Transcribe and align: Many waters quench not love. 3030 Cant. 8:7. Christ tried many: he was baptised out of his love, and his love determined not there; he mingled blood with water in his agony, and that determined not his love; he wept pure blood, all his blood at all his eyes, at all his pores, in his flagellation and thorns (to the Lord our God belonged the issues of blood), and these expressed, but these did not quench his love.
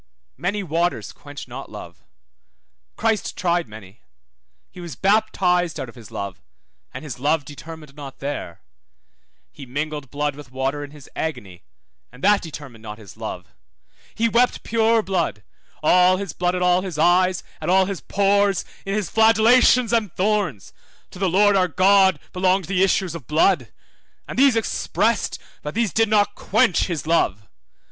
Many 0.35 0.63
waters 0.63 1.11
quench 1.11 1.47
not 1.47 1.71
love. 1.71 1.97
3030 2.95 2.95
Cant. 2.95 2.95
8:7. 2.95 2.97
Christ 3.01 3.37
tried 3.37 3.67
many: 3.69 4.01
he 4.71 4.79
was 4.79 4.95
baptised 4.95 5.79
out 5.79 5.89
of 5.89 5.93
his 5.93 6.09
love, 6.09 6.41
and 6.91 7.03
his 7.03 7.19
love 7.19 7.45
determined 7.45 7.93
not 7.95 8.17
there; 8.17 8.61
he 9.51 9.67
mingled 9.67 10.09
blood 10.09 10.35
with 10.35 10.49
water 10.51 10.83
in 10.83 10.89
his 10.89 11.07
agony, 11.15 11.61
and 12.11 12.23
that 12.23 12.41
determined 12.41 12.81
not 12.81 12.97
his 12.97 13.15
love; 13.15 13.53
he 14.15 14.27
wept 14.27 14.63
pure 14.63 15.03
blood, 15.03 15.43
all 15.83 16.17
his 16.17 16.33
blood 16.33 16.55
at 16.55 16.63
all 16.63 16.81
his 16.81 16.97
eyes, 16.97 17.43
at 17.61 17.69
all 17.69 17.85
his 17.85 18.01
pores, 18.01 18.65
in 18.87 18.95
his 18.95 19.07
flagellation 19.07 19.87
and 19.93 20.11
thorns 20.15 20.73
(to 21.11 21.19
the 21.19 21.29
Lord 21.29 21.55
our 21.55 21.67
God 21.67 22.19
belonged 22.33 22.65
the 22.65 22.81
issues 22.83 23.13
of 23.13 23.27
blood), 23.27 23.71
and 24.27 24.39
these 24.39 24.55
expressed, 24.55 25.37
but 25.61 25.75
these 25.75 25.93
did 25.93 26.09
not 26.09 26.33
quench 26.33 26.85
his 26.87 27.05
love. 27.05 27.47